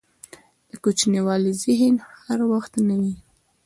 دکوچنیوالي 0.71 1.51
ذهن 1.63 1.95
هر 2.23 2.39
وخت 2.51 2.73
نه 2.87 2.95
وي. 3.01 3.15